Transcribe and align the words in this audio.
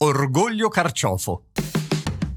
Orgoglio 0.00 0.68
carciofo. 0.68 1.46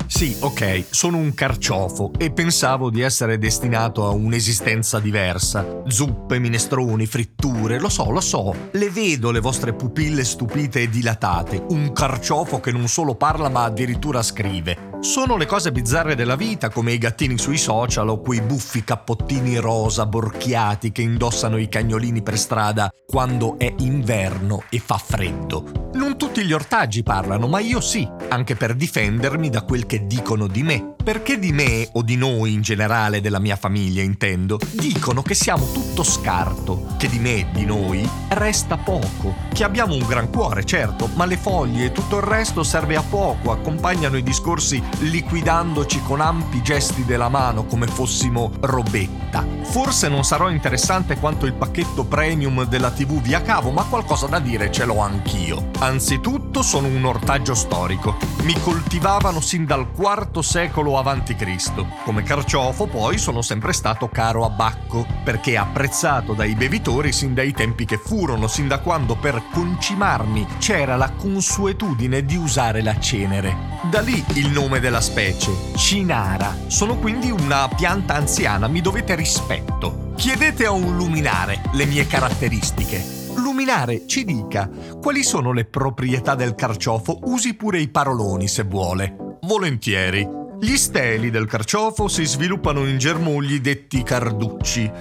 Sì, 0.08 0.36
ok, 0.40 0.86
sono 0.90 1.18
un 1.18 1.36
carciofo 1.36 2.12
e 2.18 2.32
pensavo 2.32 2.90
di 2.90 3.02
essere 3.02 3.38
destinato 3.38 4.08
a 4.08 4.10
un'esistenza 4.10 5.00
diversa. 5.00 5.84
Zuppe, 5.86 6.40
minestroni, 6.40 7.06
fritture, 7.06 7.80
lo 7.80 7.90
so, 7.90 8.10
lo 8.10 8.20
so. 8.20 8.56
Le 8.72 8.90
vedo 8.90 9.30
le 9.30 9.40
vostre 9.40 9.74
pupille 9.74 10.24
stupite 10.24 10.82
e 10.82 10.90
dilatate. 10.90 11.64
Un 11.70 11.92
carciofo 11.94 12.60
che 12.60 12.72
non 12.72 12.88
solo 12.88 13.14
parla 13.14 13.48
ma 13.48 13.64
addirittura 13.66 14.24
scrive. 14.24 14.91
Sono 15.02 15.36
le 15.36 15.48
cose 15.48 15.72
bizzarre 15.72 16.14
della 16.14 16.36
vita, 16.36 16.70
come 16.70 16.94
i 16.94 17.00
gattini 17.00 17.36
sui 17.40 17.58
social 17.58 18.08
o 18.08 18.22
quei 18.22 18.40
buffi 18.40 18.84
cappottini 18.84 19.58
rosa 19.58 20.06
borchiati 20.06 20.92
che 20.92 21.02
indossano 21.02 21.58
i 21.58 21.68
cagnolini 21.68 22.22
per 22.22 22.38
strada 22.38 22.88
quando 23.08 23.58
è 23.58 23.74
inverno 23.80 24.64
e 24.70 24.78
fa 24.78 24.98
freddo. 24.98 25.90
Non 25.94 26.18
tutti 26.18 26.46
gli 26.46 26.54
ortaggi 26.54 27.02
parlano, 27.02 27.48
ma 27.48 27.60
io 27.60 27.82
sì, 27.82 28.08
anche 28.30 28.56
per 28.56 28.76
difendermi 28.76 29.50
da 29.50 29.64
quel 29.64 29.88
che 29.88 30.06
dicono 30.06 30.46
di 30.46 30.62
me. 30.62 30.94
Perché 31.04 31.40
di 31.40 31.52
me, 31.52 31.90
o 31.94 32.04
di 32.04 32.16
noi 32.16 32.54
in 32.54 32.62
generale, 32.62 33.22
della 33.22 33.40
mia 33.40 33.56
famiglia 33.56 34.04
intendo, 34.04 34.60
dicono 34.70 35.24
che 35.24 35.34
siamo 35.34 35.66
tutto 35.72 36.04
scarto, 36.04 36.94
che 37.00 37.10
di 37.10 37.18
me, 37.18 37.50
di 37.52 37.66
noi, 37.66 38.08
resta 38.30 38.78
poco, 38.78 39.34
che 39.52 39.64
abbiamo 39.64 39.96
un 39.96 40.06
gran 40.06 40.30
cuore, 40.30 40.64
certo, 40.64 41.10
ma 41.16 41.26
le 41.26 41.38
foglie 41.38 41.86
e 41.86 41.92
tutto 41.92 42.18
il 42.18 42.24
resto 42.24 42.62
serve 42.62 42.96
a 42.96 43.02
poco, 43.02 43.52
accompagnano 43.52 44.16
i 44.16 44.24
discorsi 44.24 44.82
liquidandoci 45.00 46.02
con 46.02 46.22
ampi 46.22 46.62
gesti 46.62 47.06
della 47.06 47.30
mano 47.30 47.66
come 47.66 47.88
fossimo 47.88 48.52
robetta. 48.60 49.46
Forse 49.64 50.10
non 50.10 50.24
sarò 50.24 50.50
interessante 50.50 51.18
quanto 51.18 51.46
il 51.46 51.54
pacchetto 51.54 52.04
premium 52.04 52.66
della 52.66 52.92
TV 52.92 53.22
via 53.22 53.42
cavo, 53.42 53.72
ma 53.72 53.84
qualcosa 53.84 54.28
da 54.28 54.40
dire 54.40 54.70
ce 54.72 54.84
l'ho 54.86 55.00
anch'io. 55.00 55.70
Anzitutto 55.80 56.62
sono 56.62 56.88
un 56.88 57.06
ortaggio 57.06 57.56
storico. 57.56 58.18
Mi 58.44 58.60
coltivavano 58.60 59.40
sin 59.40 59.66
dal 59.66 59.88
IV 59.96 60.40
secolo 60.40 60.98
a.C. 60.98 61.70
Come 62.04 62.24
carciofo 62.24 62.88
poi 62.88 63.18
sono 63.18 63.42
sempre 63.42 63.72
stato 63.72 64.10
caro 64.10 64.44
a 64.44 64.50
Bacco, 64.50 65.06
perché 65.24 65.56
apprezzato 65.56 66.34
dai 66.34 66.54
bevitori 66.56 67.14
sin 67.14 67.34
dai 67.34 67.54
tempi 67.54 67.86
che 67.86 67.98
furono, 67.98 68.48
sin 68.48 68.68
da 68.68 68.80
quando 68.80 69.16
per 69.16 69.42
concimarmi 69.54 70.46
c'era 70.60 70.98
la 70.98 71.12
consuetudine 71.12 72.26
di 72.26 72.36
usare 72.36 72.82
la 72.82 73.00
cenere. 73.00 73.80
Da 73.90 74.02
lì 74.02 74.24
il 74.34 74.50
nome 74.50 74.80
della 74.82 75.00
specie, 75.00 75.52
Cinara. 75.78 76.54
Sono 76.68 76.98
quindi 76.98 77.32
una 77.32 77.70
pianta 77.74 78.16
anziana, 78.16 78.68
mi 78.68 78.82
dovete 78.82 79.16
rispetto. 79.16 80.12
Chiedete 80.18 80.66
a 80.66 80.72
un 80.72 80.98
luminare 80.98 81.62
le 81.72 81.86
mie 81.86 82.06
caratteristiche. 82.06 83.02
Luminare, 83.36 84.06
ci 84.08 84.26
dica, 84.26 84.70
quali 85.00 85.24
sono 85.24 85.54
le 85.54 85.64
proprietà 85.64 86.36
del 86.36 86.56
carciofo? 86.56 87.20
Usi 87.24 87.54
pure 87.54 87.80
i 87.80 87.88
paroloni 87.88 88.50
se 88.50 88.64
vuole. 88.64 89.38
Volentieri. 89.44 90.28
Gli 90.60 90.76
steli 90.76 91.30
del 91.30 91.48
carciofo 91.48 92.08
si 92.08 92.26
sviluppano 92.26 92.86
in 92.86 92.98
germogli 92.98 93.62
detti 93.62 94.04
carducci. 94.04 94.92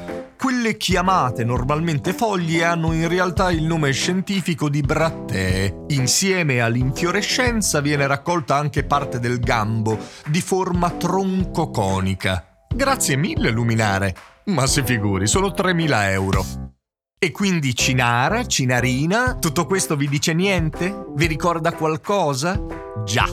Quelle 0.41 0.79
chiamate 0.79 1.45
normalmente 1.45 2.15
foglie 2.15 2.65
hanno 2.65 2.95
in 2.95 3.09
realtà 3.09 3.51
il 3.51 3.63
nome 3.63 3.93
scientifico 3.93 4.71
di 4.71 4.81
brattee. 4.81 5.85
Insieme 5.89 6.63
all'infiorescenza 6.63 7.83
viene 7.83 8.07
raccolta 8.07 8.57
anche 8.57 8.85
parte 8.85 9.21
del 9.21 9.39
gambo, 9.39 9.99
di 10.29 10.41
forma 10.41 10.89
troncoconica. 10.93 12.65
Grazie 12.75 13.17
mille, 13.17 13.51
luminare. 13.51 14.17
Ma 14.45 14.67
si 14.67 14.83
figuri, 14.83 15.27
sono 15.27 15.49
3.000 15.49 16.11
euro. 16.11 16.45
E 17.19 17.31
quindi 17.33 17.75
Cinara, 17.75 18.47
Cinarina, 18.47 19.35
tutto 19.35 19.67
questo 19.67 19.95
vi 19.95 20.09
dice 20.09 20.33
niente? 20.33 21.05
Vi 21.17 21.27
ricorda 21.27 21.75
qualcosa? 21.75 22.59
Già. 23.05 23.27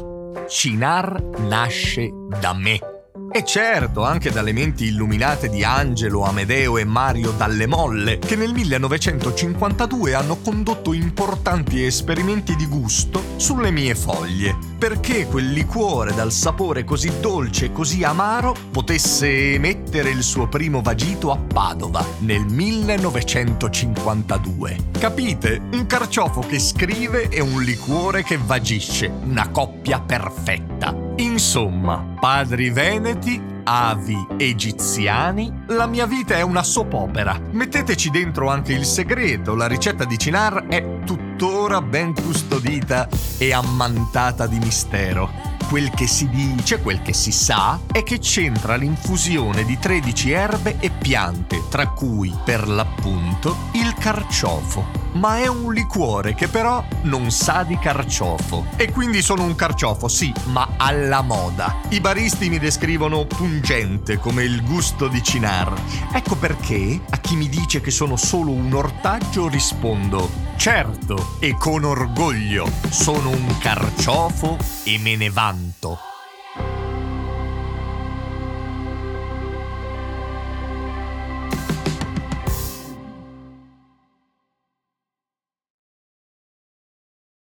Cinar 0.49 1.23
nasce 1.39 2.09
da 2.41 2.53
me. 2.53 2.96
E 3.37 3.45
certo, 3.45 4.03
anche 4.03 4.31
dalle 4.31 4.51
menti 4.51 4.85
illuminate 4.85 5.47
di 5.47 5.63
Angelo, 5.63 6.23
Amedeo 6.23 6.79
e 6.79 6.85
Mario 6.85 7.29
Dalle 7.29 7.67
Molle, 7.67 8.17
che 8.17 8.35
nel 8.35 8.51
1952 8.51 10.15
hanno 10.15 10.37
condotto 10.37 10.91
importanti 10.91 11.85
esperimenti 11.85 12.55
di 12.55 12.65
gusto 12.65 13.21
sulle 13.35 13.69
mie 13.69 13.93
foglie, 13.93 14.57
perché 14.79 15.27
quel 15.27 15.51
liquore 15.51 16.15
dal 16.15 16.31
sapore 16.31 16.83
così 16.83 17.19
dolce 17.19 17.65
e 17.65 17.71
così 17.71 18.03
amaro 18.03 18.55
potesse 18.71 19.53
emettere 19.53 20.09
il 20.09 20.23
suo 20.23 20.47
primo 20.47 20.81
vagito 20.81 21.29
a 21.29 21.37
Padova 21.37 22.03
nel 22.21 22.43
1952. 22.43 24.77
Capite? 24.97 25.61
Un 25.73 25.85
carciofo 25.85 26.41
che 26.41 26.57
scrive 26.57 27.29
e 27.29 27.39
un 27.39 27.61
liquore 27.61 28.23
che 28.23 28.39
vagisce, 28.39 29.05
una 29.05 29.49
coppia 29.49 29.99
perfetta. 29.99 31.06
Insomma, 31.19 32.13
padri 32.19 32.69
veneti, 32.69 33.41
avi 33.63 34.15
egiziani, 34.37 35.63
la 35.69 35.87
mia 35.87 36.05
vita 36.05 36.35
è 36.35 36.41
una 36.41 36.61
soap 36.61 36.93
opera. 36.93 37.39
Metteteci 37.51 38.11
dentro 38.11 38.49
anche 38.49 38.73
il 38.73 38.85
segreto, 38.85 39.55
la 39.55 39.65
ricetta 39.65 40.05
di 40.05 40.15
Cinar 40.15 40.67
è 40.67 40.99
tuttora 41.03 41.81
ben 41.81 42.13
custodita 42.13 43.09
e 43.39 43.51
ammantata 43.51 44.45
di 44.45 44.59
mistero. 44.59 45.55
Quel 45.67 45.89
che 45.89 46.05
si 46.05 46.29
dice, 46.29 46.81
quel 46.81 47.01
che 47.01 47.13
si 47.13 47.31
sa, 47.31 47.79
è 47.91 48.03
che 48.03 48.19
c'entra 48.19 48.75
l'infusione 48.75 49.65
di 49.65 49.79
13 49.79 50.31
erbe 50.31 50.77
e 50.79 50.91
piante, 50.91 51.63
tra 51.67 51.87
cui, 51.87 52.31
per 52.45 52.67
l'appunto, 52.67 53.57
il 53.73 53.91
carciofo 53.95 55.06
ma 55.17 55.39
è 55.39 55.47
un 55.47 55.73
liquore 55.73 56.33
che 56.33 56.47
però 56.47 56.83
non 57.03 57.31
sa 57.31 57.63
di 57.63 57.77
carciofo. 57.77 58.67
E 58.75 58.91
quindi 58.91 59.21
sono 59.21 59.43
un 59.43 59.55
carciofo, 59.55 60.07
sì, 60.07 60.31
ma 60.45 60.75
alla 60.77 61.21
moda. 61.21 61.81
I 61.89 61.99
baristi 61.99 62.49
mi 62.49 62.59
descrivono 62.59 63.25
pungente 63.25 64.17
come 64.17 64.43
il 64.43 64.63
gusto 64.63 65.07
di 65.07 65.21
Cinar. 65.21 65.73
Ecco 66.13 66.35
perché 66.35 67.01
a 67.09 67.17
chi 67.17 67.35
mi 67.35 67.49
dice 67.49 67.81
che 67.81 67.91
sono 67.91 68.15
solo 68.15 68.51
un 68.51 68.73
ortaggio 68.73 69.47
rispondo 69.47 70.45
certo 70.57 71.37
e 71.39 71.55
con 71.57 71.83
orgoglio 71.83 72.69
sono 72.89 73.29
un 73.29 73.57
carciofo 73.59 74.57
e 74.83 74.97
me 74.97 75.15
ne 75.15 75.29
vanto. 75.29 76.06